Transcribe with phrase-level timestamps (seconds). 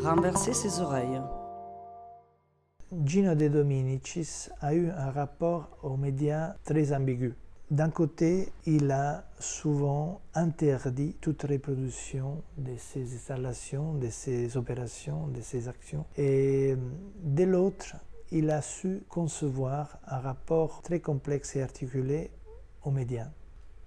[0.00, 1.20] renverser ses oreilles.
[3.04, 7.34] Gino De Dominicis a eu un rapport aux médias très ambigu.
[7.70, 15.40] D'un côté, il a souvent interdit toute reproduction de ses installations, de ses opérations, de
[15.40, 16.04] ses actions.
[16.16, 16.74] Et
[17.22, 17.94] de l'autre,
[18.32, 22.32] il a su concevoir un rapport très complexe et articulé
[22.82, 23.30] aux médias.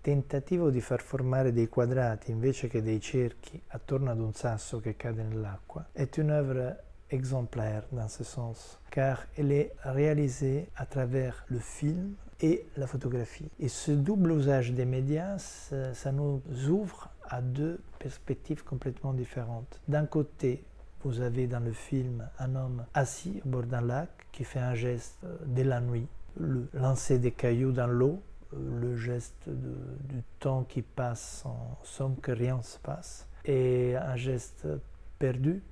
[0.03, 4.97] Tentativo di far formare dei quadrati invece che dei cerchi attorno ad un sasso che
[4.97, 6.75] cade nell'acqua è un'œuvre
[7.07, 13.49] exemplaire dans ce sens, car elle est réalisée à travers le film et la photographie.
[13.61, 19.79] Et ce double usage des médias, ça, nous ouvre à deux perspectives complètement différentes.
[19.87, 20.65] D'un côté,
[21.05, 24.75] vous avez dans le film un homme assis au bord d'un lac qui fait un
[24.75, 28.21] geste de la nuit, le lancer des cailloux dans l'eau,
[28.57, 31.45] le geste du temps qui passe
[31.83, 34.67] sans que rien se passe, et un geste
[35.19, 35.63] perdu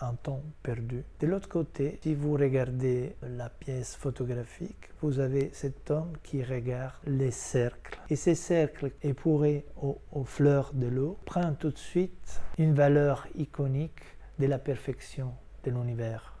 [0.00, 1.04] un temps perdu.
[1.20, 7.00] De l'autre côté, si vous regardez la pièce photographique, vous avez cet homme qui regarde
[7.06, 7.98] les cercles.
[8.10, 13.26] Et ces cercles épourés aux, aux fleurs de l'eau prennent tout de suite une valeur
[13.34, 14.02] iconique
[14.38, 15.34] de la perfection
[15.64, 16.34] de l'univers.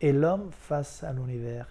[0.00, 1.68] Et l'homme face à l'univers.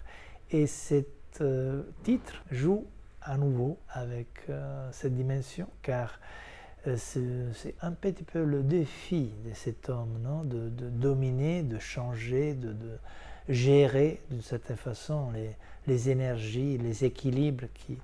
[0.50, 2.86] Et cet euh, titre joue
[3.28, 6.18] à nouveau avec euh, cette dimension, car
[6.86, 12.54] euh, c'est un petit peu le défi de cet homme, non de, dominer, de changer,
[12.54, 12.74] de,
[13.48, 15.30] gérer d'une certaine façon
[15.86, 17.98] les, énergies, les équilibres qui,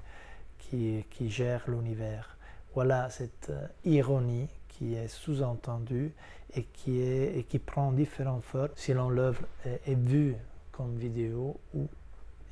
[1.10, 2.36] qui, gèrent l'univers.
[2.74, 6.12] Voilà cette euh, ironie qui est sous-entendue
[6.54, 10.34] et qui, et qui prend différentes formes selon l'œuvre est vue
[10.72, 11.88] comme vidéo ou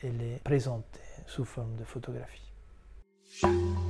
[0.02, 2.51] elle est présentée sous forme de photographie.
[3.42, 3.81] shine.